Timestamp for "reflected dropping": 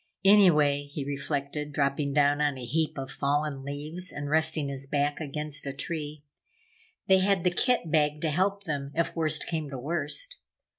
1.05-2.11